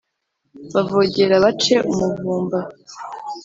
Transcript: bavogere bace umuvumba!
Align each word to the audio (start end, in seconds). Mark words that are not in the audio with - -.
bavogere 0.73 1.35
bace 1.43 1.75
umuvumba! 1.91 2.59